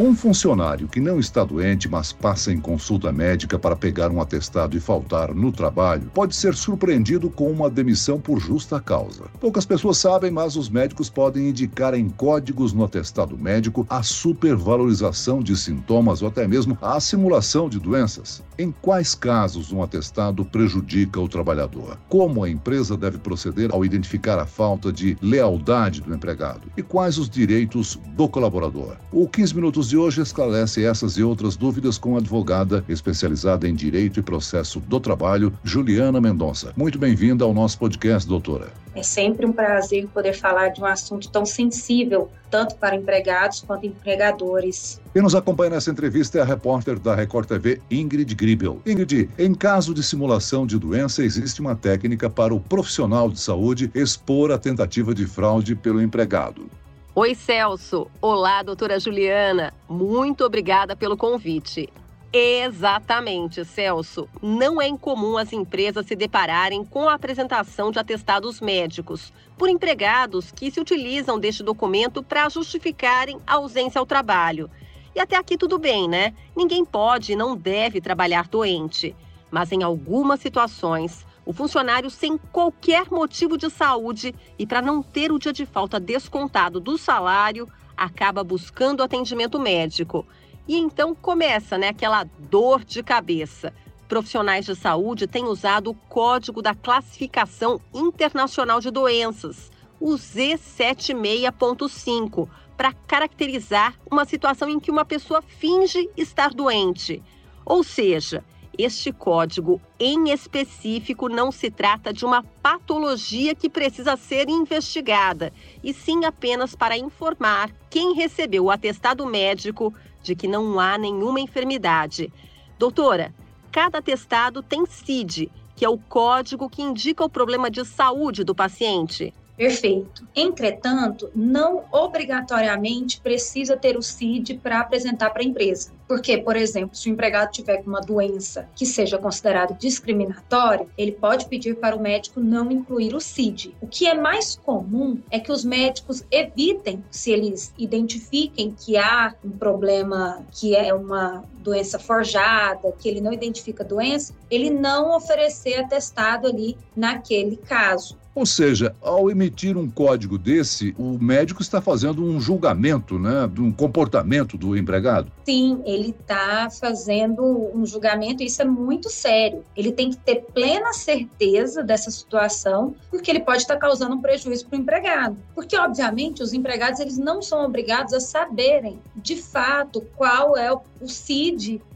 Um 0.00 0.16
funcionário 0.16 0.88
que 0.88 0.98
não 0.98 1.20
está 1.20 1.44
doente, 1.44 1.86
mas 1.86 2.10
passa 2.10 2.50
em 2.50 2.58
consulta 2.58 3.12
médica 3.12 3.58
para 3.58 3.76
pegar 3.76 4.10
um 4.10 4.18
atestado 4.18 4.74
e 4.74 4.80
faltar 4.80 5.34
no 5.34 5.52
trabalho, 5.52 6.10
pode 6.14 6.34
ser 6.34 6.54
surpreendido 6.54 7.28
com 7.28 7.52
uma 7.52 7.68
demissão 7.68 8.18
por 8.18 8.40
justa 8.40 8.80
causa. 8.80 9.24
Poucas 9.38 9.66
pessoas 9.66 9.98
sabem, 9.98 10.30
mas 10.30 10.56
os 10.56 10.70
médicos 10.70 11.10
podem 11.10 11.50
indicar 11.50 11.92
em 11.92 12.08
códigos 12.08 12.72
no 12.72 12.82
atestado 12.82 13.36
médico 13.36 13.86
a 13.90 14.02
supervalorização 14.02 15.42
de 15.42 15.54
sintomas 15.54 16.22
ou 16.22 16.28
até 16.28 16.48
mesmo 16.48 16.78
a 16.80 16.98
simulação 16.98 17.68
de 17.68 17.78
doenças. 17.78 18.42
Em 18.58 18.72
quais 18.72 19.14
casos 19.14 19.70
um 19.70 19.82
atestado 19.82 20.46
prejudica 20.46 21.20
o 21.20 21.28
trabalhador? 21.28 21.98
Como 22.08 22.42
a 22.42 22.48
empresa 22.48 22.96
deve 22.96 23.18
proceder 23.18 23.70
ao 23.70 23.84
identificar 23.84 24.38
a 24.38 24.46
falta 24.46 24.90
de 24.90 25.18
lealdade 25.20 26.00
do 26.00 26.14
empregado? 26.14 26.72
E 26.74 26.82
quais 26.82 27.18
os 27.18 27.28
direitos 27.28 27.98
do 28.16 28.26
colaborador? 28.30 28.96
O 29.12 29.28
15 29.28 29.54
minutos 29.54 29.89
de 29.90 29.96
hoje 29.96 30.22
esclarece 30.22 30.84
essas 30.84 31.16
e 31.16 31.22
outras 31.24 31.56
dúvidas 31.56 31.98
com 31.98 32.14
a 32.14 32.18
advogada 32.18 32.84
especializada 32.88 33.68
em 33.68 33.74
Direito 33.74 34.20
e 34.20 34.22
Processo 34.22 34.78
do 34.78 35.00
Trabalho, 35.00 35.52
Juliana 35.64 36.20
Mendonça. 36.20 36.72
Muito 36.76 36.96
bem-vinda 36.96 37.44
ao 37.44 37.52
nosso 37.52 37.76
podcast, 37.76 38.28
doutora. 38.28 38.68
É 38.94 39.02
sempre 39.02 39.44
um 39.44 39.52
prazer 39.52 40.06
poder 40.14 40.32
falar 40.32 40.68
de 40.68 40.80
um 40.80 40.86
assunto 40.86 41.28
tão 41.28 41.44
sensível, 41.44 42.30
tanto 42.48 42.76
para 42.76 42.94
empregados 42.94 43.64
quanto 43.66 43.84
empregadores. 43.84 45.00
Quem 45.12 45.22
nos 45.22 45.34
acompanha 45.34 45.70
nessa 45.70 45.90
entrevista 45.90 46.38
é 46.38 46.42
a 46.42 46.44
repórter 46.44 46.96
da 46.96 47.16
Record 47.16 47.48
TV, 47.48 47.80
Ingrid 47.90 48.32
Gribel. 48.36 48.80
Ingrid, 48.86 49.28
em 49.36 49.52
caso 49.52 49.92
de 49.92 50.04
simulação 50.04 50.68
de 50.68 50.78
doença, 50.78 51.24
existe 51.24 51.60
uma 51.60 51.74
técnica 51.74 52.30
para 52.30 52.54
o 52.54 52.60
profissional 52.60 53.28
de 53.28 53.40
saúde 53.40 53.90
expor 53.92 54.52
a 54.52 54.58
tentativa 54.58 55.12
de 55.12 55.26
fraude 55.26 55.74
pelo 55.74 56.00
empregado. 56.00 56.70
Oi, 57.12 57.34
Celso. 57.34 58.08
Olá, 58.22 58.62
doutora 58.62 59.00
Juliana. 59.00 59.74
Muito 59.88 60.44
obrigada 60.44 60.94
pelo 60.94 61.16
convite. 61.16 61.88
Exatamente, 62.32 63.64
Celso. 63.64 64.28
Não 64.40 64.80
é 64.80 64.86
incomum 64.86 65.36
as 65.36 65.52
empresas 65.52 66.06
se 66.06 66.14
depararem 66.14 66.84
com 66.84 67.08
a 67.08 67.14
apresentação 67.14 67.90
de 67.90 67.98
atestados 67.98 68.60
médicos 68.60 69.32
por 69.58 69.68
empregados 69.68 70.52
que 70.52 70.70
se 70.70 70.78
utilizam 70.78 71.36
deste 71.36 71.64
documento 71.64 72.22
para 72.22 72.48
justificarem 72.48 73.40
a 73.44 73.54
ausência 73.54 73.98
ao 73.98 74.06
trabalho. 74.06 74.70
E 75.12 75.18
até 75.18 75.34
aqui 75.34 75.58
tudo 75.58 75.80
bem, 75.80 76.08
né? 76.08 76.32
Ninguém 76.56 76.84
pode 76.84 77.32
e 77.32 77.36
não 77.36 77.56
deve 77.56 78.00
trabalhar 78.00 78.46
doente. 78.46 79.16
Mas 79.50 79.72
em 79.72 79.82
algumas 79.82 80.38
situações, 80.38 81.26
o 81.50 81.52
funcionário 81.52 82.08
sem 82.08 82.38
qualquer 82.38 83.10
motivo 83.10 83.58
de 83.58 83.68
saúde 83.68 84.32
e 84.56 84.64
para 84.64 84.80
não 84.80 85.02
ter 85.02 85.32
o 85.32 85.38
dia 85.38 85.52
de 85.52 85.66
falta 85.66 85.98
descontado 85.98 86.78
do 86.78 86.96
salário, 86.96 87.68
acaba 87.96 88.44
buscando 88.44 89.02
atendimento 89.02 89.58
médico. 89.58 90.24
E 90.68 90.76
então 90.76 91.12
começa 91.12 91.76
né, 91.76 91.88
aquela 91.88 92.22
dor 92.38 92.84
de 92.84 93.02
cabeça. 93.02 93.74
Profissionais 94.06 94.64
de 94.64 94.76
saúde 94.76 95.26
têm 95.26 95.42
usado 95.42 95.90
o 95.90 95.94
código 95.94 96.62
da 96.62 96.72
classificação 96.72 97.80
internacional 97.92 98.80
de 98.80 98.92
doenças, 98.92 99.72
o 99.98 100.12
Z76.5, 100.12 102.48
para 102.76 102.92
caracterizar 102.92 103.98
uma 104.08 104.24
situação 104.24 104.68
em 104.68 104.78
que 104.78 104.92
uma 104.92 105.04
pessoa 105.04 105.42
finge 105.42 106.08
estar 106.16 106.54
doente. 106.54 107.20
Ou 107.66 107.82
seja, 107.82 108.44
este 108.82 109.12
código 109.12 109.80
em 109.98 110.30
específico 110.30 111.28
não 111.28 111.50
se 111.50 111.70
trata 111.70 112.12
de 112.12 112.24
uma 112.24 112.42
patologia 112.62 113.54
que 113.54 113.68
precisa 113.68 114.16
ser 114.16 114.48
investigada, 114.48 115.52
e 115.82 115.92
sim 115.92 116.24
apenas 116.24 116.74
para 116.74 116.96
informar 116.96 117.70
quem 117.88 118.14
recebeu 118.14 118.64
o 118.64 118.70
atestado 118.70 119.26
médico 119.26 119.92
de 120.22 120.34
que 120.34 120.46
não 120.46 120.78
há 120.78 120.96
nenhuma 120.98 121.40
enfermidade. 121.40 122.32
Doutora, 122.78 123.34
cada 123.70 123.98
atestado 123.98 124.62
tem 124.62 124.86
CID, 124.86 125.50
que 125.76 125.84
é 125.84 125.88
o 125.88 125.98
código 125.98 126.68
que 126.68 126.82
indica 126.82 127.24
o 127.24 127.30
problema 127.30 127.70
de 127.70 127.84
saúde 127.84 128.44
do 128.44 128.54
paciente. 128.54 129.32
Perfeito. 129.56 130.26
Entretanto, 130.34 131.30
não 131.34 131.84
obrigatoriamente 131.92 133.20
precisa 133.20 133.76
ter 133.76 133.96
o 133.96 134.02
CID 134.02 134.58
para 134.62 134.80
apresentar 134.80 135.30
para 135.30 135.42
a 135.42 135.44
empresa. 135.44 135.92
Porque, 136.10 136.38
por 136.38 136.56
exemplo, 136.56 136.96
se 136.96 137.08
o 137.08 137.12
empregado 137.12 137.52
tiver 137.52 137.84
uma 137.86 138.00
doença 138.00 138.68
que 138.74 138.84
seja 138.84 139.16
considerada 139.16 139.74
discriminatória, 139.74 140.84
ele 140.98 141.12
pode 141.12 141.46
pedir 141.46 141.76
para 141.76 141.94
o 141.94 142.02
médico 142.02 142.40
não 142.40 142.68
incluir 142.72 143.14
o 143.14 143.20
CID. 143.20 143.76
O 143.80 143.86
que 143.86 144.08
é 144.08 144.14
mais 144.14 144.56
comum 144.56 145.20
é 145.30 145.38
que 145.38 145.52
os 145.52 145.64
médicos 145.64 146.24
evitem, 146.28 147.04
se 147.12 147.30
eles 147.30 147.72
identifiquem 147.78 148.74
que 148.76 148.96
há 148.96 149.36
um 149.44 149.50
problema 149.50 150.44
que 150.50 150.74
é 150.74 150.92
uma 150.92 151.44
doença 151.60 151.98
forjada, 151.98 152.92
que 152.98 153.08
ele 153.08 153.20
não 153.20 153.32
identifica 153.32 153.84
doença, 153.84 154.34
ele 154.50 154.70
não 154.70 155.16
oferecer 155.16 155.80
atestado 155.80 156.46
ali 156.46 156.76
naquele 156.96 157.56
caso. 157.56 158.18
Ou 158.34 158.46
seja, 158.46 158.94
ao 159.02 159.28
emitir 159.28 159.76
um 159.76 159.90
código 159.90 160.38
desse, 160.38 160.94
o 160.96 161.18
médico 161.18 161.62
está 161.62 161.80
fazendo 161.80 162.24
um 162.24 162.40
julgamento, 162.40 163.18
né, 163.18 163.48
de 163.52 163.60
um 163.60 163.72
comportamento 163.72 164.56
do 164.56 164.76
empregado? 164.76 165.30
Sim, 165.44 165.82
ele 165.84 166.10
está 166.10 166.70
fazendo 166.70 167.42
um 167.74 167.84
julgamento 167.84 168.42
e 168.42 168.46
isso 168.46 168.62
é 168.62 168.64
muito 168.64 169.10
sério. 169.10 169.64
Ele 169.76 169.90
tem 169.90 170.10
que 170.10 170.16
ter 170.16 170.46
plena 170.54 170.92
certeza 170.92 171.82
dessa 171.82 172.10
situação, 172.10 172.94
porque 173.10 173.30
ele 173.30 173.40
pode 173.40 173.62
estar 173.62 173.76
causando 173.76 174.14
um 174.14 174.22
prejuízo 174.22 174.66
para 174.66 174.78
o 174.78 174.80
empregado. 174.80 175.36
Porque, 175.54 175.76
obviamente, 175.76 176.40
os 176.40 176.52
empregados 176.52 177.00
eles 177.00 177.18
não 177.18 177.42
são 177.42 177.64
obrigados 177.64 178.14
a 178.14 178.20
saberem, 178.20 179.00
de 179.16 179.36
fato, 179.36 180.02
qual 180.16 180.56
é 180.56 180.72
o 180.72 181.08
CID 181.08 181.49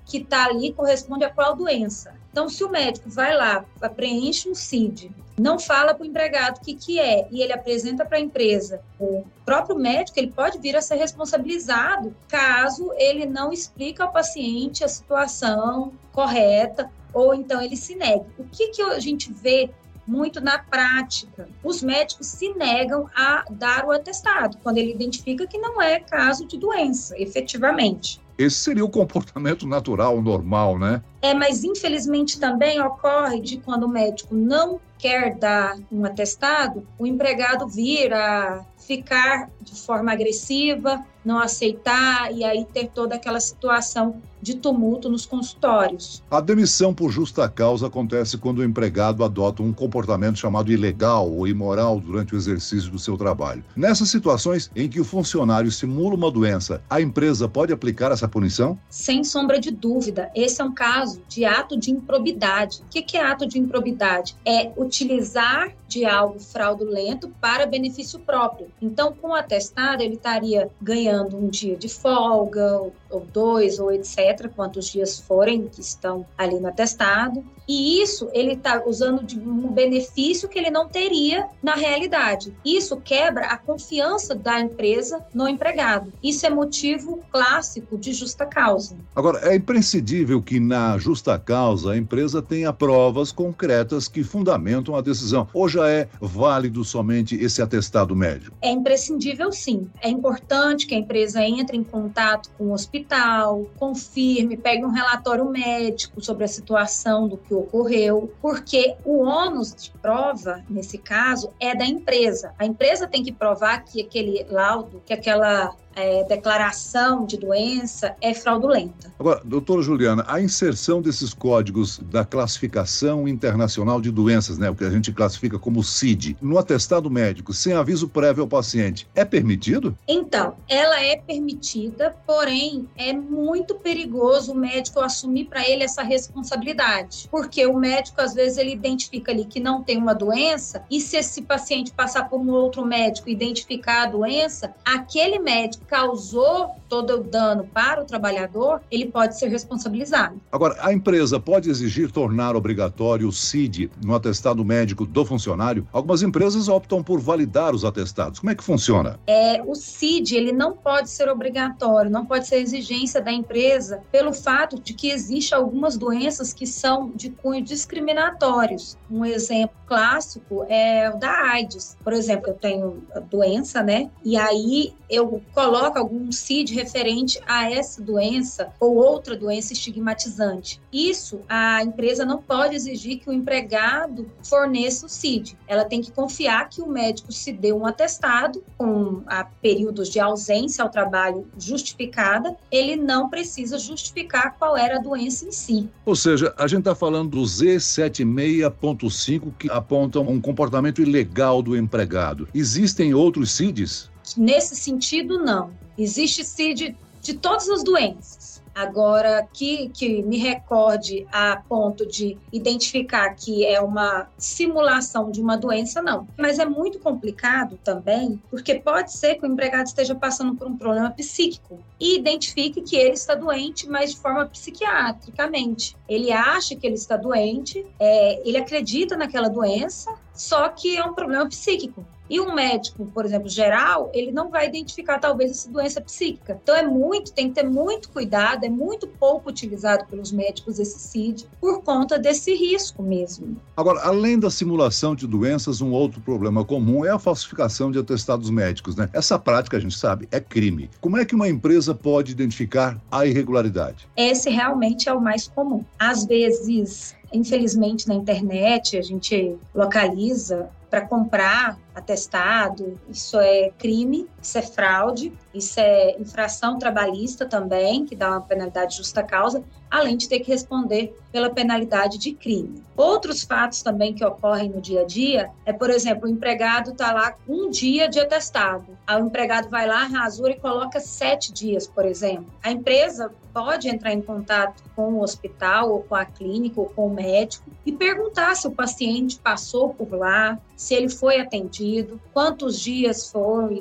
que 0.04 0.18
está 0.18 0.46
ali 0.46 0.72
corresponde 0.72 1.24
a 1.24 1.30
qual 1.30 1.56
doença. 1.56 2.14
Então, 2.30 2.48
se 2.48 2.64
o 2.64 2.68
médico 2.68 3.08
vai 3.08 3.34
lá, 3.34 3.64
preenche 3.94 4.48
um 4.48 4.54
CID, 4.54 5.10
não 5.38 5.58
fala 5.58 5.94
para 5.94 6.02
o 6.02 6.06
empregado 6.06 6.58
o 6.58 6.60
que, 6.60 6.74
que 6.74 6.98
é 6.98 7.28
e 7.30 7.42
ele 7.42 7.52
apresenta 7.52 8.04
para 8.04 8.18
a 8.18 8.20
empresa, 8.20 8.80
o 8.98 9.24
próprio 9.44 9.76
médico 9.76 10.18
ele 10.18 10.32
pode 10.32 10.58
vir 10.58 10.76
a 10.76 10.82
ser 10.82 10.96
responsabilizado 10.96 12.14
caso 12.28 12.92
ele 12.96 13.26
não 13.26 13.52
explica 13.52 14.04
ao 14.04 14.12
paciente 14.12 14.84
a 14.84 14.88
situação 14.88 15.92
correta 16.12 16.90
ou 17.12 17.34
então 17.34 17.60
ele 17.60 17.76
se 17.76 17.94
negue. 17.94 18.26
O 18.38 18.44
que, 18.44 18.68
que 18.68 18.82
a 18.82 18.98
gente 18.98 19.32
vê 19.32 19.70
muito 20.06 20.40
na 20.40 20.58
prática. 20.58 21.48
Os 21.62 21.82
médicos 21.82 22.26
se 22.26 22.52
negam 22.54 23.08
a 23.14 23.44
dar 23.50 23.86
o 23.86 23.90
atestado 23.90 24.58
quando 24.62 24.78
ele 24.78 24.92
identifica 24.92 25.46
que 25.46 25.58
não 25.58 25.80
é 25.80 26.00
caso 26.00 26.46
de 26.46 26.58
doença, 26.58 27.18
efetivamente. 27.18 28.20
Esse 28.36 28.56
seria 28.56 28.84
o 28.84 28.90
comportamento 28.90 29.66
natural, 29.66 30.20
normal, 30.20 30.78
né? 30.78 31.02
É, 31.22 31.32
mas 31.32 31.62
infelizmente 31.64 32.38
também 32.38 32.80
ocorre 32.80 33.40
de 33.40 33.58
quando 33.58 33.84
o 33.84 33.88
médico 33.88 34.34
não 34.34 34.80
quer 34.98 35.36
dar 35.36 35.76
um 35.90 36.04
atestado, 36.04 36.86
o 36.98 37.06
empregado 37.06 37.68
vir 37.68 38.12
a 38.12 38.64
ficar 38.78 39.50
de 39.60 39.80
forma 39.80 40.12
agressiva, 40.12 41.04
não 41.24 41.38
aceitar 41.38 42.32
e 42.32 42.44
aí 42.44 42.64
ter 42.64 42.88
toda 42.88 43.14
aquela 43.14 43.40
situação 43.40 44.20
de 44.44 44.54
tumulto 44.54 45.08
nos 45.08 45.24
consultórios. 45.24 46.22
A 46.30 46.38
demissão 46.38 46.92
por 46.92 47.10
justa 47.10 47.48
causa 47.48 47.86
acontece 47.86 48.36
quando 48.36 48.58
o 48.58 48.64
empregado 48.64 49.24
adota 49.24 49.62
um 49.62 49.72
comportamento 49.72 50.38
chamado 50.38 50.70
ilegal 50.70 51.32
ou 51.32 51.48
imoral 51.48 51.98
durante 51.98 52.34
o 52.34 52.36
exercício 52.36 52.90
do 52.90 52.98
seu 52.98 53.16
trabalho. 53.16 53.64
Nessas 53.74 54.10
situações 54.10 54.70
em 54.76 54.86
que 54.86 55.00
o 55.00 55.04
funcionário 55.04 55.72
simula 55.72 56.14
uma 56.14 56.30
doença, 56.30 56.82
a 56.90 57.00
empresa 57.00 57.48
pode 57.48 57.72
aplicar 57.72 58.12
essa 58.12 58.28
punição? 58.28 58.78
Sem 58.90 59.24
sombra 59.24 59.58
de 59.58 59.70
dúvida. 59.70 60.30
Esse 60.34 60.60
é 60.60 60.64
um 60.64 60.74
caso 60.74 61.22
de 61.26 61.46
ato 61.46 61.78
de 61.78 61.90
improbidade. 61.90 62.82
O 62.82 62.88
que 62.90 63.16
é 63.16 63.24
ato 63.24 63.46
de 63.46 63.58
improbidade? 63.58 64.36
É 64.44 64.70
utilizar 64.76 65.72
de 65.88 66.04
algo 66.04 66.38
fraudulento 66.38 67.30
para 67.40 67.66
benefício 67.66 68.18
próprio. 68.18 68.66
Então, 68.82 69.14
com 69.14 69.28
o 69.28 69.34
atestado, 69.34 70.02
ele 70.02 70.14
estaria 70.14 70.68
ganhando 70.82 71.13
um 71.22 71.48
dia 71.48 71.76
de 71.76 71.88
folga, 71.88 72.80
ou 73.10 73.26
dois, 73.32 73.78
ou 73.78 73.92
etc., 73.92 74.48
quantos 74.54 74.88
dias 74.88 75.20
forem 75.20 75.68
que 75.68 75.80
estão 75.80 76.26
ali 76.36 76.58
no 76.58 76.68
atestado. 76.68 77.44
E 77.66 78.02
isso 78.02 78.28
ele 78.32 78.52
está 78.52 78.82
usando 78.86 79.24
de 79.24 79.38
um 79.38 79.72
benefício 79.72 80.48
que 80.48 80.58
ele 80.58 80.70
não 80.70 80.86
teria 80.86 81.46
na 81.62 81.74
realidade. 81.74 82.54
Isso 82.64 82.96
quebra 82.98 83.46
a 83.46 83.56
confiança 83.56 84.34
da 84.34 84.60
empresa 84.60 85.24
no 85.32 85.48
empregado. 85.48 86.12
Isso 86.22 86.44
é 86.44 86.50
motivo 86.50 87.20
clássico 87.32 87.96
de 87.96 88.12
justa 88.12 88.44
causa. 88.44 88.96
Agora, 89.14 89.40
é 89.50 89.56
imprescindível 89.56 90.42
que 90.42 90.60
na 90.60 90.98
justa 90.98 91.38
causa 91.38 91.92
a 91.92 91.96
empresa 91.96 92.42
tenha 92.42 92.72
provas 92.72 93.32
concretas 93.32 94.08
que 94.08 94.22
fundamentam 94.22 94.94
a 94.94 95.00
decisão. 95.00 95.48
Ou 95.54 95.66
já 95.66 95.88
é 95.88 96.06
válido 96.20 96.84
somente 96.84 97.34
esse 97.36 97.62
atestado 97.62 98.14
médico? 98.14 98.54
é 98.60 98.70
imprescindível 98.70 99.52
sim. 99.52 99.88
É 100.00 100.08
importante 100.08 100.86
que 100.86 100.94
a 100.94 100.98
empresa 101.04 101.42
entre 101.42 101.76
em 101.76 101.84
contato 101.84 102.50
com 102.56 102.64
o 102.64 102.72
hospital, 102.72 103.66
confirme, 103.78 104.56
pegue 104.56 104.84
um 104.84 104.90
relatório 104.90 105.44
médico 105.44 106.24
sobre 106.24 106.44
a 106.44 106.48
situação 106.48 107.28
do 107.28 107.36
que 107.36 107.54
ocorreu, 107.54 108.32
porque 108.40 108.96
o 109.04 109.22
ônus 109.22 109.74
de 109.74 109.90
prova, 110.02 110.64
nesse 110.68 110.96
caso, 110.98 111.50
é 111.60 111.76
da 111.76 111.84
empresa. 111.84 112.54
A 112.58 112.64
empresa 112.64 113.06
tem 113.06 113.22
que 113.22 113.32
provar 113.32 113.84
que 113.84 114.00
aquele 114.00 114.44
laudo, 114.48 115.02
que 115.04 115.12
aquela 115.12 115.76
é, 115.94 116.24
declaração 116.24 117.26
de 117.26 117.36
doença 117.36 118.14
é 118.20 118.34
fraudulenta. 118.34 119.12
Agora, 119.18 119.40
doutora 119.44 119.82
Juliana, 119.82 120.24
a 120.26 120.40
inserção 120.40 121.00
desses 121.00 121.32
códigos 121.32 121.98
da 121.98 122.24
classificação 122.24 123.28
internacional 123.28 124.00
de 124.00 124.10
doenças, 124.10 124.58
né, 124.58 124.70
o 124.70 124.74
que 124.74 124.84
a 124.84 124.90
gente 124.90 125.12
classifica 125.12 125.58
como 125.58 125.82
CID, 125.82 126.36
no 126.40 126.58
atestado 126.58 127.10
médico, 127.10 127.52
sem 127.52 127.72
aviso 127.72 128.08
prévio 128.08 128.42
ao 128.42 128.48
paciente, 128.48 129.08
é 129.14 129.24
permitido? 129.24 129.96
Então, 130.06 130.54
ela 130.68 131.02
é 131.02 131.16
permitida, 131.16 132.14
porém 132.26 132.88
é 132.96 133.12
muito 133.12 133.74
perigoso 133.74 134.52
o 134.52 134.54
médico 134.54 135.00
assumir 135.00 135.46
para 135.46 135.68
ele 135.68 135.84
essa 135.84 136.02
responsabilidade, 136.02 137.28
porque 137.30 137.66
o 137.66 137.78
médico 137.78 138.20
às 138.20 138.34
vezes 138.34 138.58
ele 138.58 138.72
identifica 138.72 139.32
ali 139.32 139.44
que 139.44 139.60
não 139.60 139.82
tem 139.82 139.96
uma 139.96 140.14
doença 140.14 140.84
e 140.90 141.00
se 141.00 141.16
esse 141.16 141.42
paciente 141.42 141.92
passar 141.92 142.28
por 142.28 142.40
um 142.40 142.50
outro 142.50 142.84
médico 142.84 143.28
e 143.28 143.32
identificar 143.32 144.04
a 144.04 144.06
doença, 144.06 144.74
aquele 144.84 145.38
médico 145.38 145.83
causou 145.86 146.70
todo 146.88 147.14
o 147.14 147.22
dano 147.22 147.68
para 147.72 148.02
o 148.02 148.04
trabalhador, 148.04 148.80
ele 148.90 149.06
pode 149.06 149.38
ser 149.38 149.48
responsabilizado. 149.48 150.40
Agora, 150.50 150.76
a 150.80 150.92
empresa 150.92 151.40
pode 151.40 151.70
exigir 151.70 152.10
tornar 152.10 152.56
obrigatório 152.56 153.28
o 153.28 153.32
CID 153.32 153.90
no 154.04 154.14
atestado 154.14 154.64
médico 154.64 155.04
do 155.04 155.24
funcionário? 155.24 155.86
Algumas 155.92 156.22
empresas 156.22 156.68
optam 156.68 157.02
por 157.02 157.20
validar 157.20 157.74
os 157.74 157.84
atestados. 157.84 158.40
Como 158.40 158.50
é 158.50 158.54
que 158.54 158.64
funciona? 158.64 159.18
É, 159.26 159.62
o 159.62 159.74
CID, 159.74 160.36
ele 160.36 160.52
não 160.52 160.72
pode 160.72 161.10
ser 161.10 161.28
obrigatório, 161.28 162.10
não 162.10 162.24
pode 162.24 162.46
ser 162.46 162.56
exigência 162.56 163.20
da 163.20 163.32
empresa 163.32 164.02
pelo 164.10 164.32
fato 164.32 164.80
de 164.80 164.94
que 164.94 165.10
existe 165.10 165.54
algumas 165.54 165.96
doenças 165.96 166.52
que 166.52 166.66
são 166.66 167.10
de 167.14 167.30
cunho 167.30 167.62
discriminatórios. 167.62 168.96
Um 169.10 169.24
exemplo 169.24 169.76
clássico 169.86 170.64
é 170.68 171.10
o 171.10 171.18
da 171.18 171.30
AIDS. 171.50 171.96
Por 172.02 172.12
exemplo, 172.12 172.48
eu 172.48 172.54
tenho 172.54 173.02
doença, 173.30 173.82
né? 173.82 174.10
E 174.24 174.36
aí 174.36 174.94
eu 175.08 175.42
coloco 175.52 175.73
coloca 175.74 175.98
algum 175.98 176.30
CID 176.30 176.72
referente 176.72 177.40
a 177.48 177.68
essa 177.68 178.00
doença 178.00 178.72
ou 178.78 178.94
outra 178.94 179.36
doença 179.36 179.72
estigmatizante. 179.72 180.80
Isso 180.92 181.40
a 181.48 181.82
empresa 181.82 182.24
não 182.24 182.40
pode 182.40 182.76
exigir 182.76 183.18
que 183.18 183.28
o 183.28 183.32
empregado 183.32 184.30
forneça 184.44 185.06
o 185.06 185.08
CID. 185.08 185.58
Ela 185.66 185.84
tem 185.84 186.00
que 186.00 186.12
confiar 186.12 186.68
que 186.68 186.80
o 186.80 186.86
médico 186.86 187.32
se 187.32 187.50
deu 187.50 187.76
um 187.76 187.86
atestado 187.86 188.62
com 188.78 189.24
períodos 189.60 190.08
de 190.08 190.20
ausência 190.20 190.84
ao 190.84 190.88
trabalho 190.88 191.44
justificada, 191.58 192.56
ele 192.70 192.94
não 192.94 193.28
precisa 193.28 193.76
justificar 193.76 194.54
qual 194.56 194.76
era 194.76 194.98
a 194.98 195.00
doença 195.00 195.44
em 195.44 195.50
si. 195.50 195.88
Ou 196.06 196.14
seja, 196.14 196.54
a 196.56 196.68
gente 196.68 196.78
está 196.80 196.94
falando 196.94 197.30
do 197.30 197.42
Z76.5 197.42 199.52
que 199.58 199.68
apontam 199.70 200.22
um 200.28 200.40
comportamento 200.40 201.02
ilegal 201.02 201.60
do 201.60 201.76
empregado. 201.76 202.46
Existem 202.54 203.12
outros 203.12 203.50
CIDs? 203.50 204.13
Nesse 204.36 204.74
sentido, 204.76 205.38
não. 205.38 205.72
Existe 205.96 206.44
CID 206.44 206.96
de 207.20 207.34
todas 207.34 207.68
as 207.68 207.82
doenças. 207.82 208.62
Agora, 208.74 209.46
que, 209.52 209.88
que 209.90 210.20
me 210.24 210.36
recorde 210.36 211.24
a 211.30 211.62
ponto 211.68 212.04
de 212.04 212.36
identificar 212.52 213.30
que 213.30 213.64
é 213.64 213.80
uma 213.80 214.28
simulação 214.36 215.30
de 215.30 215.40
uma 215.40 215.56
doença, 215.56 216.02
não. 216.02 216.26
Mas 216.36 216.58
é 216.58 216.66
muito 216.66 216.98
complicado 216.98 217.78
também, 217.84 218.42
porque 218.50 218.74
pode 218.74 219.12
ser 219.12 219.36
que 219.36 219.46
o 219.46 219.48
empregado 219.50 219.86
esteja 219.86 220.14
passando 220.16 220.56
por 220.56 220.66
um 220.66 220.76
problema 220.76 221.08
psíquico 221.10 221.78
e 222.00 222.18
identifique 222.18 222.82
que 222.82 222.96
ele 222.96 223.14
está 223.14 223.36
doente, 223.36 223.88
mas 223.88 224.10
de 224.10 224.18
forma 224.18 224.44
psiquiatricamente. 224.46 225.96
Ele 226.08 226.32
acha 226.32 226.74
que 226.74 226.84
ele 226.84 226.96
está 226.96 227.16
doente, 227.16 227.86
é, 228.00 228.42
ele 228.46 228.56
acredita 228.56 229.16
naquela 229.16 229.48
doença, 229.48 230.12
só 230.34 230.68
que 230.68 230.96
é 230.96 231.04
um 231.04 231.14
problema 231.14 231.46
psíquico. 231.48 232.04
E 232.28 232.40
um 232.40 232.54
médico, 232.54 233.06
por 233.06 233.24
exemplo, 233.24 233.48
geral, 233.48 234.10
ele 234.14 234.32
não 234.32 234.50
vai 234.50 234.66
identificar 234.66 235.18
talvez 235.18 235.50
essa 235.50 235.70
doença 235.70 236.00
psíquica. 236.00 236.58
Então 236.62 236.74
é 236.74 236.82
muito, 236.82 237.32
tem 237.32 237.48
que 237.48 237.54
ter 237.54 237.68
muito 237.68 238.08
cuidado, 238.08 238.64
é 238.64 238.68
muito 238.68 239.06
pouco 239.06 239.50
utilizado 239.50 240.06
pelos 240.06 240.32
médicos 240.32 240.78
esse 240.78 240.98
CID 240.98 241.46
por 241.60 241.82
conta 241.82 242.18
desse 242.18 242.54
risco 242.54 243.02
mesmo. 243.02 243.56
Agora, 243.76 244.00
além 244.02 244.38
da 244.38 244.50
simulação 244.50 245.14
de 245.14 245.26
doenças, 245.26 245.80
um 245.80 245.92
outro 245.92 246.20
problema 246.20 246.64
comum 246.64 247.04
é 247.04 247.10
a 247.10 247.18
falsificação 247.18 247.90
de 247.90 247.98
atestados 247.98 248.50
médicos, 248.50 248.96
né? 248.96 249.08
Essa 249.12 249.38
prática, 249.38 249.76
a 249.76 249.80
gente 249.80 249.96
sabe, 249.96 250.28
é 250.30 250.40
crime. 250.40 250.90
Como 251.00 251.18
é 251.18 251.24
que 251.24 251.34
uma 251.34 251.48
empresa 251.48 251.94
pode 251.94 252.32
identificar 252.32 253.00
a 253.10 253.26
irregularidade? 253.26 254.08
Esse 254.16 254.48
realmente 254.50 255.08
é 255.08 255.12
o 255.12 255.20
mais 255.20 255.46
comum. 255.48 255.84
Às 255.98 256.24
vezes, 256.24 257.14
infelizmente, 257.32 258.08
na 258.08 258.14
internet, 258.14 258.96
a 258.96 259.02
gente 259.02 259.56
localiza 259.74 260.70
para 260.94 261.08
comprar 261.08 261.76
atestado, 261.92 263.00
isso 263.08 263.36
é 263.40 263.72
crime, 263.76 264.28
isso 264.44 264.58
é 264.58 264.62
fraude, 264.62 265.32
isso 265.54 265.80
é 265.80 266.16
infração 266.20 266.78
trabalhista 266.78 267.46
também, 267.46 268.04
que 268.04 268.14
dá 268.14 268.30
uma 268.30 268.40
penalidade 268.42 268.96
justa 268.96 269.22
causa, 269.22 269.64
além 269.90 270.16
de 270.16 270.28
ter 270.28 270.40
que 270.40 270.50
responder 270.50 271.16
pela 271.32 271.50
penalidade 271.50 272.18
de 272.18 272.32
crime. 272.32 272.82
Outros 272.96 273.42
fatos 273.42 273.82
também 273.82 274.12
que 274.12 274.24
ocorrem 274.24 274.68
no 274.68 274.80
dia 274.80 275.02
a 275.02 275.04
dia 275.04 275.50
é, 275.64 275.72
por 275.72 275.88
exemplo, 275.88 276.28
o 276.28 276.30
empregado 276.30 276.90
está 276.90 277.12
lá 277.12 277.34
um 277.48 277.70
dia 277.70 278.08
de 278.08 278.20
atestado, 278.20 278.86
o 279.08 279.18
empregado 279.18 279.68
vai 279.68 279.86
lá, 279.86 280.04
rasura 280.04 280.52
e 280.52 280.60
coloca 280.60 281.00
sete 281.00 281.52
dias, 281.52 281.86
por 281.86 282.04
exemplo. 282.04 282.46
A 282.62 282.70
empresa 282.70 283.32
pode 283.52 283.88
entrar 283.88 284.12
em 284.12 284.20
contato 284.20 284.82
com 284.96 285.14
o 285.14 285.22
hospital 285.22 285.90
ou 285.90 286.02
com 286.02 286.16
a 286.16 286.24
clínica 286.24 286.80
ou 286.80 286.86
com 286.86 287.06
o 287.06 287.14
médico 287.14 287.70
e 287.86 287.92
perguntar 287.92 288.56
se 288.56 288.66
o 288.66 288.72
paciente 288.72 289.38
passou 289.38 289.94
por 289.94 290.12
lá, 290.12 290.58
se 290.76 290.92
ele 290.94 291.08
foi 291.08 291.40
atendido, 291.40 292.20
quantos 292.32 292.80
dias 292.80 293.30
foi 293.30 293.80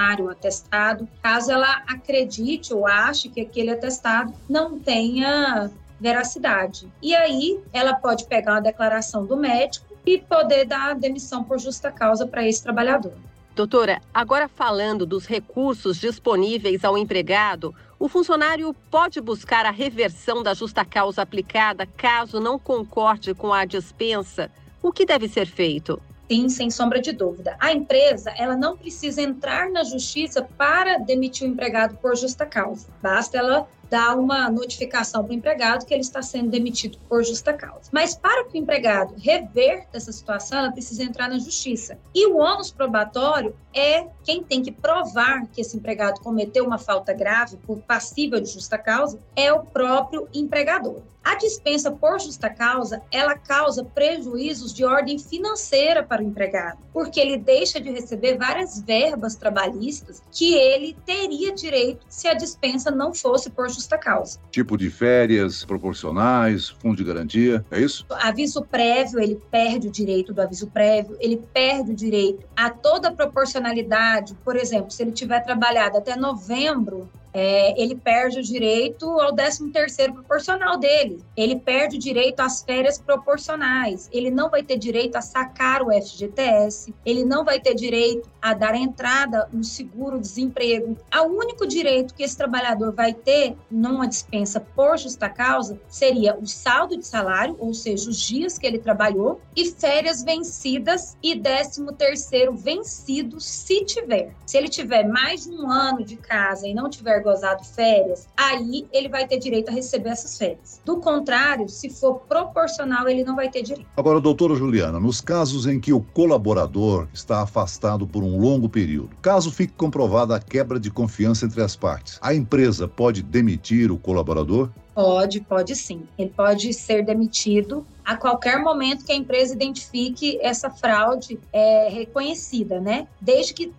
necessário 0.00 0.26
o 0.26 0.30
atestado, 0.30 1.08
caso 1.22 1.52
ela 1.52 1.82
acredite 1.86 2.72
ou 2.72 2.86
ache 2.86 3.28
que 3.28 3.40
aquele 3.40 3.70
atestado 3.70 4.32
não 4.48 4.78
tenha 4.78 5.70
veracidade. 6.00 6.90
E 7.02 7.14
aí 7.14 7.60
ela 7.72 7.94
pode 7.94 8.24
pegar 8.24 8.52
uma 8.52 8.62
declaração 8.62 9.26
do 9.26 9.36
médico 9.36 9.86
e 10.06 10.18
poder 10.18 10.64
dar 10.64 10.94
demissão 10.94 11.44
por 11.44 11.58
justa 11.58 11.90
causa 11.92 12.26
para 12.26 12.46
esse 12.46 12.62
trabalhador. 12.62 13.12
Doutora, 13.54 14.00
agora 14.14 14.48
falando 14.48 15.04
dos 15.04 15.26
recursos 15.26 15.98
disponíveis 15.98 16.84
ao 16.84 16.96
empregado, 16.96 17.74
o 17.98 18.08
funcionário 18.08 18.74
pode 18.90 19.20
buscar 19.20 19.66
a 19.66 19.70
reversão 19.70 20.42
da 20.42 20.54
justa 20.54 20.84
causa 20.84 21.20
aplicada 21.20 21.84
caso 21.84 22.40
não 22.40 22.58
concorde 22.58 23.34
com 23.34 23.52
a 23.52 23.66
dispensa? 23.66 24.50
O 24.82 24.90
que 24.90 25.04
deve 25.04 25.28
ser 25.28 25.46
feito? 25.46 26.00
Sim, 26.30 26.48
sem 26.48 26.70
sombra 26.70 27.00
de 27.00 27.10
dúvida. 27.10 27.56
A 27.58 27.72
empresa, 27.72 28.32
ela 28.38 28.56
não 28.56 28.76
precisa 28.76 29.20
entrar 29.20 29.68
na 29.68 29.82
justiça 29.82 30.40
para 30.56 30.96
demitir 30.98 31.44
o 31.44 31.50
empregado 31.50 31.96
por 31.96 32.14
justa 32.14 32.46
causa. 32.46 32.86
Basta 33.02 33.36
ela 33.36 33.66
dar 33.90 34.16
uma 34.16 34.48
notificação 34.48 35.24
para 35.24 35.32
o 35.32 35.34
empregado 35.34 35.84
que 35.84 35.92
ele 35.92 36.02
está 36.02 36.22
sendo 36.22 36.48
demitido 36.48 36.96
por 37.08 37.24
justa 37.24 37.52
causa. 37.52 37.90
Mas 37.90 38.14
para 38.14 38.44
que 38.44 38.56
o 38.56 38.62
empregado 38.62 39.16
reverta 39.18 39.96
essa 39.96 40.12
situação, 40.12 40.60
ela 40.60 40.70
precisa 40.70 41.02
entrar 41.02 41.28
na 41.28 41.40
justiça. 41.40 41.98
E 42.14 42.28
o 42.28 42.36
ônus 42.36 42.70
probatório 42.70 43.52
é 43.74 44.06
quem 44.22 44.44
tem 44.44 44.62
que 44.62 44.70
provar 44.70 45.48
que 45.48 45.60
esse 45.60 45.76
empregado 45.76 46.20
cometeu 46.20 46.64
uma 46.64 46.78
falta 46.78 47.12
grave 47.12 47.56
por 47.66 47.80
passível 47.80 48.40
de 48.40 48.50
justa 48.50 48.78
causa 48.78 49.18
é 49.34 49.52
o 49.52 49.64
próprio 49.64 50.28
empregador. 50.32 51.02
A 51.22 51.34
dispensa 51.34 51.90
por 51.90 52.18
justa 52.18 52.48
causa, 52.48 53.02
ela 53.12 53.36
causa 53.36 53.84
prejuízos 53.84 54.72
de 54.72 54.84
ordem 54.84 55.18
financeira 55.18 56.02
para 56.02 56.22
o 56.22 56.26
empregado, 56.26 56.78
porque 56.92 57.20
ele 57.20 57.36
deixa 57.36 57.78
de 57.78 57.90
receber 57.90 58.38
várias 58.38 58.80
verbas 58.80 59.36
trabalhistas 59.36 60.22
que 60.32 60.54
ele 60.54 60.96
teria 61.04 61.54
direito 61.54 62.06
se 62.08 62.26
a 62.26 62.34
dispensa 62.34 62.90
não 62.90 63.12
fosse 63.12 63.50
por 63.50 63.68
justa 63.68 63.98
causa. 63.98 64.40
Tipo 64.50 64.78
de 64.78 64.90
férias 64.90 65.64
proporcionais, 65.64 66.70
fundo 66.70 66.96
de 66.96 67.04
garantia, 67.04 67.64
é 67.70 67.80
isso? 67.80 68.06
Aviso 68.10 68.62
prévio, 68.62 69.20
ele 69.20 69.40
perde 69.50 69.88
o 69.88 69.90
direito 69.90 70.32
do 70.32 70.40
aviso 70.40 70.68
prévio, 70.68 71.16
ele 71.20 71.36
perde 71.52 71.92
o 71.92 71.94
direito 71.94 72.46
a 72.56 72.70
toda 72.70 73.08
a 73.08 73.12
proporcionalidade, 73.12 74.34
por 74.42 74.56
exemplo, 74.56 74.90
se 74.90 75.02
ele 75.02 75.12
tiver 75.12 75.40
trabalhado 75.40 75.98
até 75.98 76.16
novembro 76.16 77.10
é, 77.32 77.80
ele 77.80 77.94
perde 77.94 78.40
o 78.40 78.42
direito 78.42 79.08
ao 79.20 79.34
13 79.34 79.70
terceiro 79.70 80.14
proporcional 80.14 80.78
dele, 80.78 81.22
ele 81.36 81.56
perde 81.56 81.96
o 81.96 82.00
direito 82.00 82.40
às 82.40 82.62
férias 82.62 82.98
proporcionais, 82.98 84.08
ele 84.12 84.30
não 84.30 84.50
vai 84.50 84.62
ter 84.62 84.76
direito 84.76 85.16
a 85.16 85.22
sacar 85.22 85.82
o 85.82 85.92
FGTS, 85.92 86.94
ele 87.04 87.24
não 87.24 87.44
vai 87.44 87.60
ter 87.60 87.74
direito 87.74 88.28
a 88.40 88.54
dar 88.54 88.74
entrada 88.74 89.48
no 89.52 89.62
seguro-desemprego. 89.62 90.96
O 91.14 91.38
único 91.38 91.66
direito 91.66 92.14
que 92.14 92.22
esse 92.22 92.36
trabalhador 92.36 92.92
vai 92.92 93.12
ter 93.12 93.56
numa 93.70 94.06
dispensa 94.06 94.60
por 94.60 94.98
justa 94.98 95.28
causa 95.28 95.80
seria 95.88 96.36
o 96.36 96.46
saldo 96.46 96.96
de 96.96 97.06
salário, 97.06 97.56
ou 97.58 97.74
seja, 97.74 98.08
os 98.08 98.18
dias 98.18 98.58
que 98.58 98.66
ele 98.66 98.78
trabalhou, 98.78 99.40
e 99.54 99.70
férias 99.70 100.22
vencidas 100.22 101.16
e 101.22 101.38
13 101.38 101.86
terceiro 101.96 102.54
vencido, 102.54 103.40
se 103.40 103.84
tiver. 103.84 104.34
Se 104.46 104.56
ele 104.56 104.68
tiver 104.68 105.06
mais 105.06 105.44
de 105.44 105.50
um 105.50 105.70
ano 105.70 106.04
de 106.04 106.16
casa 106.16 106.66
e 106.66 106.74
não 106.74 106.88
tiver 106.88 107.19
gozado 107.22 107.64
férias, 107.64 108.28
aí 108.36 108.86
ele 108.92 109.08
vai 109.08 109.26
ter 109.26 109.38
direito 109.38 109.68
a 109.68 109.72
receber 109.72 110.10
essas 110.10 110.36
férias. 110.36 110.80
Do 110.84 110.98
contrário, 110.98 111.68
se 111.68 111.88
for 111.90 112.20
proporcional, 112.20 113.08
ele 113.08 113.24
não 113.24 113.36
vai 113.36 113.48
ter 113.48 113.62
direito. 113.62 113.88
Agora, 113.96 114.20
doutora 114.20 114.54
Juliana, 114.54 114.98
nos 114.98 115.20
casos 115.20 115.66
em 115.66 115.80
que 115.80 115.92
o 115.92 116.00
colaborador 116.00 117.08
está 117.12 117.42
afastado 117.42 118.06
por 118.06 118.22
um 118.22 118.38
longo 118.38 118.68
período, 118.68 119.16
caso 119.22 119.50
fique 119.50 119.72
comprovada 119.74 120.36
a 120.36 120.40
quebra 120.40 120.78
de 120.78 120.90
confiança 120.90 121.46
entre 121.46 121.62
as 121.62 121.76
partes, 121.76 122.18
a 122.22 122.34
empresa 122.34 122.88
pode 122.88 123.22
demitir 123.22 123.90
o 123.90 123.98
colaborador? 123.98 124.70
Pode, 124.94 125.40
pode 125.40 125.74
sim. 125.76 126.02
Ele 126.18 126.30
pode 126.30 126.74
ser 126.74 127.04
demitido 127.04 127.86
a 128.04 128.16
qualquer 128.16 128.58
momento 128.58 129.04
que 129.04 129.12
a 129.12 129.14
empresa 129.14 129.54
identifique 129.54 130.38
essa 130.42 130.68
fraude 130.68 131.38
é, 131.52 131.88
reconhecida, 131.88 132.80
né? 132.80 133.06
Desde 133.20 133.54
que 133.54 133.72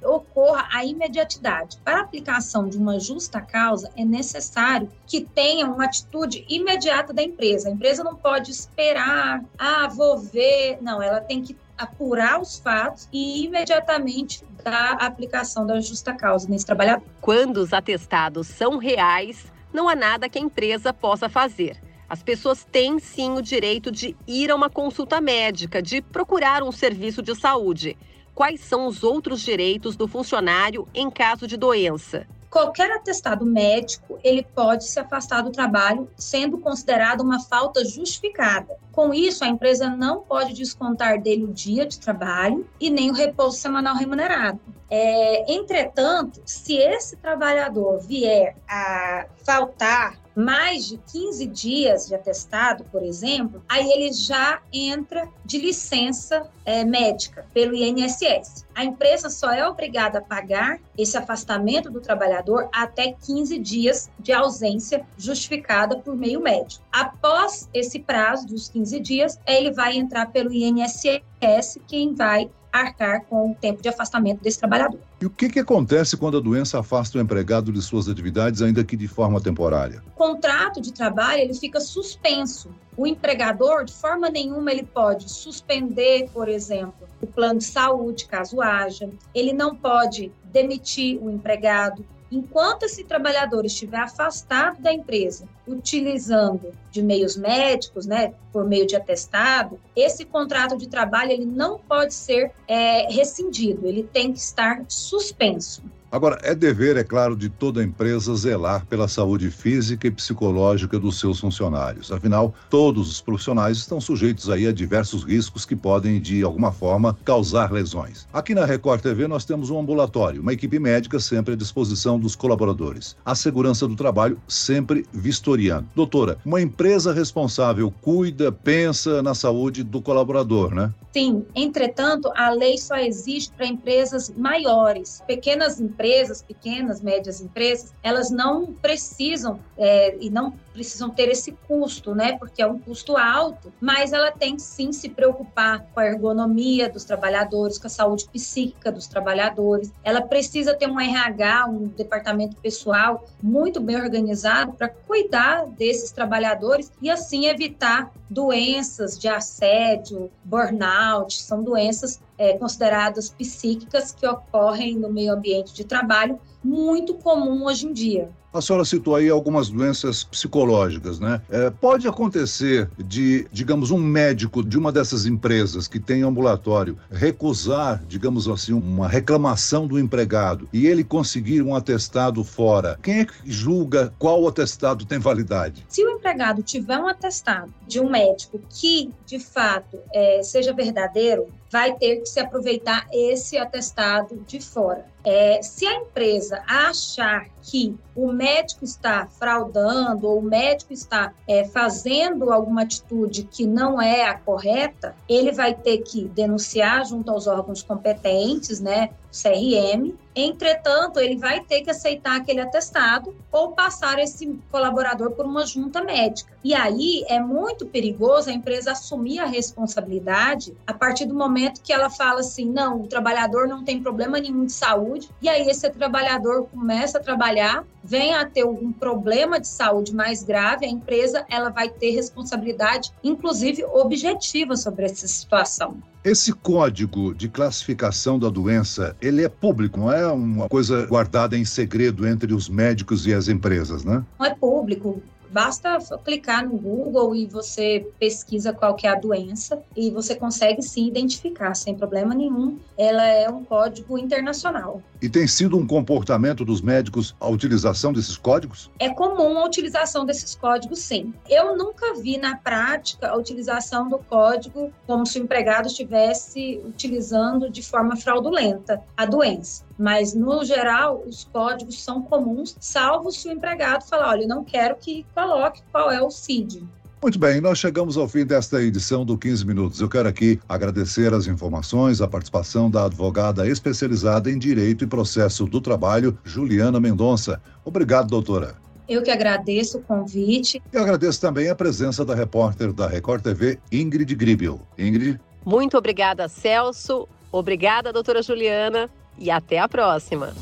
a 0.71 0.85
imediatidade. 0.85 1.77
Para 1.83 1.97
a 1.97 2.01
aplicação 2.01 2.67
de 2.67 2.77
uma 2.77 2.99
justa 2.99 3.41
causa, 3.41 3.91
é 3.95 4.03
necessário 4.03 4.89
que 5.05 5.21
tenha 5.21 5.65
uma 5.65 5.85
atitude 5.85 6.45
imediata 6.49 7.13
da 7.13 7.21
empresa. 7.21 7.69
A 7.69 7.71
empresa 7.71 8.03
não 8.03 8.15
pode 8.15 8.51
esperar, 8.51 9.43
ah, 9.57 9.87
vou 9.87 10.17
ver. 10.17 10.77
Não, 10.81 11.01
ela 11.01 11.21
tem 11.21 11.41
que 11.41 11.55
apurar 11.77 12.39
os 12.39 12.59
fatos 12.59 13.07
e 13.11 13.45
imediatamente 13.45 14.43
dar 14.63 14.97
a 14.99 15.07
aplicação 15.07 15.65
da 15.65 15.79
justa 15.79 16.13
causa 16.13 16.47
nesse 16.47 16.65
trabalhador. 16.65 17.03
Quando 17.19 17.57
os 17.57 17.73
atestados 17.73 18.47
são 18.47 18.77
reais, 18.77 19.51
não 19.73 19.89
há 19.89 19.95
nada 19.95 20.29
que 20.29 20.37
a 20.37 20.41
empresa 20.41 20.93
possa 20.93 21.27
fazer. 21.27 21.81
As 22.07 22.21
pessoas 22.21 22.65
têm 22.69 22.99
sim 22.99 23.31
o 23.31 23.41
direito 23.41 23.89
de 23.89 24.15
ir 24.27 24.51
a 24.51 24.55
uma 24.55 24.69
consulta 24.69 25.21
médica, 25.21 25.81
de 25.81 26.01
procurar 26.01 26.61
um 26.61 26.71
serviço 26.71 27.21
de 27.21 27.33
saúde. 27.33 27.97
Quais 28.41 28.61
são 28.61 28.87
os 28.87 29.03
outros 29.03 29.41
direitos 29.41 29.95
do 29.95 30.07
funcionário 30.07 30.87
em 30.95 31.11
caso 31.11 31.45
de 31.45 31.55
doença? 31.55 32.25
Qualquer 32.49 32.91
atestado 32.91 33.45
médico, 33.45 34.17
ele 34.23 34.41
pode 34.41 34.85
se 34.85 34.99
afastar 34.99 35.43
do 35.43 35.51
trabalho, 35.51 36.09
sendo 36.17 36.57
considerado 36.57 37.21
uma 37.21 37.39
falta 37.39 37.85
justificada. 37.85 38.75
Com 38.91 39.13
isso, 39.13 39.43
a 39.43 39.47
empresa 39.47 39.91
não 39.91 40.21
pode 40.21 40.53
descontar 40.55 41.21
dele 41.21 41.43
o 41.43 41.53
dia 41.53 41.85
de 41.85 41.99
trabalho 41.99 42.67
e 42.79 42.89
nem 42.89 43.11
o 43.11 43.13
repouso 43.13 43.57
semanal 43.57 43.95
remunerado. 43.95 44.59
É, 44.89 45.53
entretanto, 45.53 46.41
se 46.43 46.77
esse 46.77 47.17
trabalhador 47.17 47.99
vier 47.99 48.55
a 48.67 49.27
faltar 49.45 50.20
mais 50.35 50.87
de 50.87 50.97
15 50.97 51.45
dias 51.47 52.07
de 52.07 52.15
atestado, 52.15 52.85
por 52.91 53.03
exemplo, 53.03 53.63
aí 53.67 53.89
ele 53.91 54.11
já 54.13 54.61
entra 54.71 55.27
de 55.43 55.57
licença 55.57 56.49
é, 56.65 56.83
médica 56.83 57.45
pelo 57.53 57.75
INSS. 57.75 58.65
A 58.73 58.83
empresa 58.83 59.29
só 59.29 59.51
é 59.51 59.67
obrigada 59.67 60.19
a 60.19 60.21
pagar 60.21 60.79
esse 60.97 61.17
afastamento 61.17 61.89
do 61.89 61.99
trabalhador 61.99 62.69
até 62.73 63.13
15 63.13 63.57
dias 63.59 64.09
de 64.19 64.31
ausência 64.31 65.05
justificada 65.17 65.97
por 65.97 66.15
meio 66.15 66.41
médico. 66.41 66.83
Após 66.91 67.69
esse 67.73 67.99
prazo 67.99 68.47
dos 68.47 68.69
15 68.69 68.99
dias, 68.99 69.39
ele 69.45 69.71
vai 69.71 69.97
entrar 69.97 70.27
pelo 70.31 70.53
INSS, 70.53 71.79
quem 71.87 72.13
vai 72.13 72.49
arcar 72.71 73.25
com 73.25 73.51
o 73.51 73.55
tempo 73.55 73.81
de 73.81 73.89
afastamento 73.89 74.41
desse 74.41 74.59
trabalhador. 74.59 74.99
E 75.19 75.25
o 75.25 75.29
que, 75.29 75.49
que 75.49 75.59
acontece 75.59 76.15
quando 76.17 76.37
a 76.37 76.41
doença 76.41 76.79
afasta 76.79 77.17
o 77.17 77.21
empregado 77.21 77.71
de 77.71 77.81
suas 77.81 78.07
atividades, 78.07 78.61
ainda 78.61 78.83
que 78.83 78.95
de 78.95 79.07
forma 79.07 79.41
temporária? 79.41 80.01
O 80.07 80.11
contrato 80.11 80.81
de 80.81 80.93
trabalho 80.93 81.41
ele 81.41 81.53
fica 81.53 81.79
suspenso. 81.79 82.69
O 82.95 83.05
empregador, 83.07 83.85
de 83.85 83.93
forma 83.93 84.29
nenhuma, 84.29 84.71
ele 84.71 84.83
pode 84.83 85.31
suspender, 85.31 86.29
por 86.33 86.47
exemplo, 86.47 87.07
o 87.21 87.27
plano 87.27 87.59
de 87.59 87.65
saúde, 87.65 88.25
caso 88.25 88.61
haja. 88.61 89.09
Ele 89.33 89.53
não 89.53 89.75
pode 89.75 90.31
demitir 90.45 91.21
o 91.21 91.29
empregado, 91.29 92.05
Enquanto 92.31 92.83
esse 92.83 93.03
trabalhador 93.03 93.65
estiver 93.65 93.99
afastado 93.99 94.81
da 94.81 94.93
empresa, 94.93 95.49
utilizando 95.67 96.71
de 96.89 97.01
meios 97.01 97.35
médicos, 97.35 98.05
né, 98.05 98.33
por 98.53 98.65
meio 98.65 98.87
de 98.87 98.95
atestado, 98.95 99.77
esse 99.93 100.23
contrato 100.23 100.77
de 100.77 100.87
trabalho 100.87 101.31
ele 101.31 101.45
não 101.45 101.77
pode 101.77 102.13
ser 102.13 102.53
é, 102.67 103.11
rescindido, 103.11 103.85
ele 103.85 104.03
tem 104.03 104.31
que 104.31 104.39
estar 104.39 104.85
suspenso. 104.87 105.83
Agora, 106.11 106.37
é 106.43 106.53
dever, 106.53 106.97
é 106.97 107.05
claro, 107.05 107.37
de 107.37 107.47
toda 107.47 107.81
empresa 107.81 108.35
zelar 108.35 108.85
pela 108.85 109.07
saúde 109.07 109.49
física 109.49 110.07
e 110.07 110.11
psicológica 110.11 110.99
dos 110.99 111.17
seus 111.17 111.39
funcionários. 111.39 112.11
Afinal, 112.11 112.53
todos 112.69 113.09
os 113.09 113.21
profissionais 113.21 113.77
estão 113.77 114.01
sujeitos 114.01 114.49
aí 114.49 114.67
a 114.67 114.73
diversos 114.73 115.23
riscos 115.23 115.63
que 115.63 115.73
podem, 115.73 116.19
de 116.19 116.43
alguma 116.43 116.69
forma, 116.69 117.17
causar 117.23 117.71
lesões. 117.71 118.27
Aqui 118.33 118.53
na 118.53 118.65
Record 118.65 119.01
TV 119.01 119.25
nós 119.25 119.45
temos 119.45 119.69
um 119.69 119.79
ambulatório, 119.79 120.41
uma 120.41 120.51
equipe 120.51 120.77
médica 120.79 121.17
sempre 121.17 121.53
à 121.53 121.57
disposição 121.57 122.19
dos 122.19 122.35
colaboradores. 122.35 123.15
A 123.23 123.33
segurança 123.33 123.87
do 123.87 123.95
trabalho 123.95 124.37
sempre 124.49 125.05
vistoriando. 125.13 125.87
Doutora, 125.95 126.37
uma 126.43 126.61
empresa 126.61 127.13
responsável 127.13 127.89
cuida, 128.01 128.51
pensa 128.51 129.23
na 129.23 129.33
saúde 129.33 129.81
do 129.81 130.01
colaborador, 130.01 130.75
né? 130.75 130.93
Sim, 131.13 131.45
entretanto, 131.53 132.31
a 132.35 132.51
lei 132.51 132.77
só 132.77 132.95
existe 132.95 133.51
para 133.55 133.65
empresas 133.65 134.29
maiores. 134.29 135.21
Pequenas 135.27 135.79
empresas, 135.79 136.00
pequenas, 136.41 137.01
médias 137.01 137.41
empresas, 137.41 137.93
elas 138.01 138.29
não 138.29 138.73
precisam 138.73 139.59
é, 139.77 140.15
e 140.19 140.29
não 140.29 140.53
precisam 140.71 141.09
ter 141.09 141.29
esse 141.29 141.51
custo, 141.67 142.15
né? 142.15 142.37
Porque 142.37 142.61
é 142.61 142.67
um 142.67 142.79
custo 142.79 143.17
alto, 143.17 143.71
mas 143.79 144.13
ela 144.13 144.31
tem 144.31 144.57
sim 144.57 144.91
se 144.91 145.09
preocupar 145.09 145.85
com 145.93 145.99
a 145.99 146.05
ergonomia 146.05 146.89
dos 146.89 147.03
trabalhadores, 147.03 147.77
com 147.77 147.87
a 147.87 147.89
saúde 147.89 148.27
psíquica 148.31 148.91
dos 148.91 149.07
trabalhadores. 149.07 149.91
Ela 150.03 150.21
precisa 150.21 150.73
ter 150.73 150.89
um 150.89 150.99
RH, 150.99 151.67
um 151.67 151.87
departamento 151.87 152.55
pessoal 152.57 153.25
muito 153.41 153.79
bem 153.79 153.97
organizado 153.97 154.73
para 154.73 154.89
cuidar 154.89 155.65
desses 155.67 156.11
trabalhadores 156.11 156.91
e 157.01 157.09
assim 157.09 157.45
evitar 157.45 158.11
doenças 158.29 159.19
de 159.19 159.27
assédio, 159.27 160.31
burnout, 160.43 161.41
são 161.41 161.63
doenças 161.63 162.21
é, 162.37 162.57
consideradas 162.57 163.29
psíquicas 163.29 164.11
que 164.11 164.25
ocorrem 164.25 164.95
no 164.95 165.11
meio 165.11 165.33
ambiente 165.33 165.73
de 165.73 165.83
trabalho, 165.83 166.39
muito 166.63 167.13
comum 167.15 167.65
hoje 167.65 167.87
em 167.87 167.93
dia. 167.93 168.29
A 168.53 168.59
senhora 168.59 168.83
citou 168.83 169.15
aí 169.15 169.29
algumas 169.29 169.69
doenças 169.69 170.25
psicológicas, 170.25 171.21
né? 171.21 171.41
É, 171.49 171.69
pode 171.69 172.05
acontecer 172.05 172.89
de, 172.97 173.47
digamos, 173.49 173.91
um 173.91 173.97
médico 173.97 174.61
de 174.61 174.77
uma 174.77 174.91
dessas 174.91 175.25
empresas 175.25 175.87
que 175.87 176.01
tem 176.01 176.21
ambulatório 176.23 176.97
recusar, 177.09 178.03
digamos 178.05 178.49
assim, 178.49 178.73
uma 178.73 179.07
reclamação 179.07 179.87
do 179.87 179.97
empregado 179.97 180.67
e 180.73 180.85
ele 180.85 181.01
conseguir 181.01 181.61
um 181.61 181.73
atestado 181.73 182.43
fora. 182.43 182.99
Quem 183.01 183.21
é 183.21 183.25
que 183.25 183.33
julga 183.45 184.13
qual 184.19 184.45
atestado 184.45 185.05
tem 185.05 185.17
validade? 185.17 185.85
Se 185.87 186.03
o 186.03 186.09
empregado 186.09 186.61
tiver 186.61 186.97
um 186.97 187.07
atestado 187.07 187.73
de 187.87 188.01
um 188.01 188.09
médico 188.09 188.59
que, 188.69 189.11
de 189.25 189.39
fato, 189.39 189.97
é, 190.13 190.43
seja 190.43 190.73
verdadeiro, 190.73 191.47
vai 191.71 191.95
ter 191.95 192.17
que 192.17 192.25
se 192.25 192.39
aproveitar 192.39 193.07
esse 193.13 193.57
atestado 193.57 194.43
de 194.45 194.59
fora. 194.59 195.05
É, 195.23 195.61
se 195.61 195.85
a 195.85 195.95
empresa 195.95 196.61
achar 196.67 197.47
que 197.61 197.95
o 198.15 198.31
médico 198.31 198.83
está 198.83 199.27
fraudando 199.27 200.27
ou 200.27 200.39
o 200.39 200.41
médico 200.41 200.91
está 200.91 201.31
é, 201.47 201.63
fazendo 201.63 202.51
alguma 202.51 202.81
atitude 202.81 203.43
que 203.43 203.65
não 203.65 204.01
é 204.01 204.25
a 204.25 204.37
correta, 204.37 205.15
ele 205.29 205.51
vai 205.51 205.73
ter 205.73 205.99
que 205.99 206.27
denunciar 206.27 207.05
junto 207.05 207.31
aos 207.31 207.47
órgãos 207.47 207.81
competentes, 207.83 208.79
né, 208.79 209.11
CRM. 209.31 210.13
Entretanto, 210.35 211.19
ele 211.19 211.35
vai 211.35 211.59
ter 211.61 211.81
que 211.81 211.89
aceitar 211.89 212.37
aquele 212.37 212.61
atestado 212.61 213.35
ou 213.51 213.71
passar 213.71 214.19
esse 214.19 214.59
colaborador 214.71 215.31
por 215.31 215.45
uma 215.45 215.65
junta 215.65 216.03
médica. 216.03 216.51
E 216.63 216.73
aí 216.73 217.25
é 217.27 217.39
muito 217.39 217.85
perigoso 217.85 218.49
a 218.49 218.53
empresa 218.53 218.91
assumir 218.91 219.39
a 219.39 219.45
responsabilidade 219.45 220.73
a 220.85 220.93
partir 220.93 221.25
do 221.25 221.33
momento 221.33 221.81
que 221.81 221.91
ela 221.91 222.09
fala 222.09 222.39
assim: 222.39 222.65
não, 222.65 223.01
o 223.01 223.07
trabalhador 223.07 223.67
não 223.67 223.83
tem 223.83 224.01
problema 224.01 224.39
nenhum 224.39 224.65
de 224.65 224.73
saúde, 224.73 225.29
e 225.41 225.49
aí 225.49 225.67
esse 225.67 225.89
trabalhador 225.89 226.67
começa 226.67 227.17
a 227.17 227.21
trabalhar, 227.21 227.83
vem 228.03 228.33
a 228.33 228.45
ter 228.45 228.65
um 228.65 228.91
problema 228.91 229.59
de 229.59 229.67
saúde 229.67 230.13
mais 230.13 230.43
grave, 230.43 230.85
a 230.85 230.89
empresa 230.89 231.45
ela 231.49 231.69
vai 231.69 231.89
ter 231.89 232.11
responsabilidade, 232.11 233.11
inclusive 233.23 233.83
objetiva, 233.85 234.77
sobre 234.77 235.05
essa 235.05 235.27
situação. 235.27 235.97
Esse 236.23 236.53
código 236.53 237.33
de 237.33 237.49
classificação 237.49 238.37
da 238.37 238.47
doença, 238.47 239.15
ele 239.19 239.43
é 239.43 239.49
público, 239.49 239.99
não 239.99 240.11
é 240.11 240.27
uma 240.27 240.69
coisa 240.69 241.07
guardada 241.07 241.57
em 241.57 241.65
segredo 241.65 242.27
entre 242.27 242.53
os 242.53 242.69
médicos 242.69 243.25
e 243.25 243.33
as 243.33 243.47
empresas, 243.47 244.03
né? 244.03 244.23
Não 244.37 244.45
é 244.45 244.53
público. 244.53 245.19
Basta 245.49 245.97
clicar 246.23 246.65
no 246.65 246.77
Google 246.77 247.35
e 247.35 247.47
você 247.47 248.07
pesquisa 248.19 248.71
qual 248.71 248.93
que 248.95 249.07
é 249.07 249.09
a 249.09 249.19
doença 249.19 249.81
e 249.97 250.11
você 250.11 250.35
consegue 250.35 250.83
sim 250.83 251.07
identificar 251.07 251.73
sem 251.73 251.95
problema 251.95 252.35
nenhum. 252.35 252.77
Ela 252.95 253.27
é 253.27 253.49
um 253.49 253.65
código 253.65 254.15
internacional. 254.17 255.01
E 255.21 255.29
tem 255.29 255.45
sido 255.45 255.77
um 255.77 255.85
comportamento 255.85 256.65
dos 256.65 256.81
médicos 256.81 257.35
a 257.39 257.47
utilização 257.47 258.11
desses 258.11 258.35
códigos? 258.37 258.89
É 258.97 259.07
comum 259.09 259.59
a 259.59 259.65
utilização 259.65 260.25
desses 260.25 260.55
códigos, 260.55 260.97
sim. 260.97 261.31
Eu 261.47 261.77
nunca 261.77 262.15
vi 262.15 262.39
na 262.39 262.57
prática 262.57 263.29
a 263.29 263.37
utilização 263.37 264.09
do 264.09 264.17
código 264.17 264.91
como 265.05 265.23
se 265.27 265.39
o 265.39 265.43
empregado 265.43 265.85
estivesse 265.87 266.81
utilizando 266.83 267.69
de 267.69 267.83
forma 267.83 268.15
fraudulenta 268.15 268.99
a 269.15 269.27
doença. 269.27 269.83
Mas, 269.95 270.33
no 270.33 270.65
geral, 270.65 271.23
os 271.27 271.43
códigos 271.43 272.03
são 272.03 272.23
comuns, 272.23 272.75
salvo 272.79 273.31
se 273.31 273.47
o 273.47 273.51
empregado 273.51 274.03
falar: 274.03 274.29
olha, 274.29 274.41
eu 274.41 274.47
não 274.47 274.63
quero 274.63 274.95
que 274.95 275.23
coloque 275.35 275.83
qual 275.91 276.09
é 276.09 276.19
o 276.19 276.31
CID. 276.31 276.83
Muito 277.21 277.37
bem, 277.37 277.61
nós 277.61 277.77
chegamos 277.77 278.17
ao 278.17 278.27
fim 278.27 278.43
desta 278.43 278.81
edição 278.81 279.23
do 279.23 279.37
15 279.37 279.63
Minutos. 279.63 280.01
Eu 280.01 280.09
quero 280.09 280.27
aqui 280.27 280.59
agradecer 280.67 281.31
as 281.35 281.45
informações, 281.45 282.19
a 282.19 282.27
participação 282.27 282.89
da 282.89 283.05
advogada 283.05 283.67
especializada 283.67 284.49
em 284.49 284.57
Direito 284.57 285.03
e 285.03 285.07
Processo 285.07 285.67
do 285.67 285.79
Trabalho, 285.79 286.35
Juliana 286.43 286.99
Mendonça. 286.99 287.61
Obrigado, 287.85 288.27
doutora. 288.27 288.73
Eu 289.07 289.21
que 289.21 289.29
agradeço 289.29 289.99
o 289.99 290.01
convite. 290.01 290.81
E 290.91 290.97
agradeço 290.97 291.39
também 291.39 291.69
a 291.69 291.75
presença 291.75 292.25
da 292.25 292.33
repórter 292.33 292.91
da 292.91 293.07
Record 293.07 293.43
TV, 293.43 293.77
Ingrid 293.91 294.33
Gribel. 294.33 294.81
Ingrid. 294.97 295.39
Muito 295.63 295.95
obrigada, 295.95 296.47
Celso. 296.47 297.27
Obrigada, 297.51 298.11
doutora 298.11 298.41
Juliana. 298.41 299.07
E 299.37 299.51
até 299.51 299.77
a 299.77 299.87
próxima. 299.87 300.53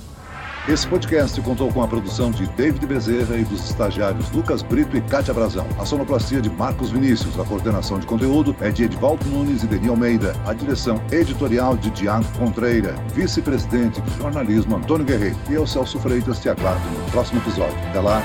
Esse 0.69 0.85
podcast 0.85 1.41
contou 1.41 1.73
com 1.73 1.81
a 1.81 1.87
produção 1.87 2.29
de 2.29 2.45
David 2.49 2.85
Bezerra 2.85 3.35
e 3.37 3.43
dos 3.43 3.67
estagiários 3.67 4.29
Lucas 4.29 4.61
Brito 4.61 4.95
e 4.95 5.01
Cátia 5.01 5.33
Brazão. 5.33 5.65
A 5.79 5.83
sonoplastia 5.83 6.39
de 6.39 6.49
Marcos 6.51 6.91
Vinícius. 6.91 7.39
A 7.39 7.43
coordenação 7.43 7.97
de 7.97 8.05
conteúdo 8.05 8.55
é 8.61 8.69
de 8.69 8.83
Edvaldo 8.83 9.25
Nunes 9.25 9.63
e 9.63 9.67
Deni 9.67 9.89
Almeida. 9.89 10.35
A 10.45 10.53
direção 10.53 11.01
editorial 11.11 11.75
de 11.75 11.89
Diago 11.89 12.25
Contreira. 12.37 12.93
Vice-presidente 13.15 13.99
de 13.99 14.17
jornalismo 14.19 14.75
Antônio 14.75 15.07
Guerreiro. 15.07 15.37
E 15.49 15.53
eu, 15.55 15.65
Celso 15.65 15.97
Freitas, 15.97 16.39
te 16.39 16.49
aguardo 16.49 16.87
no 16.87 17.03
próximo 17.09 17.41
episódio. 17.41 17.75
Até 17.89 17.99
lá. 17.99 18.21